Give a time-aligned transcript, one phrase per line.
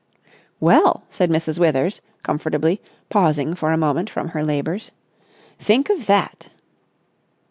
[0.59, 1.59] "Well!" said Mrs.
[1.59, 4.89] Withers, comfortably, pausing for a moment from her labours.
[5.59, 6.49] "Think of that!"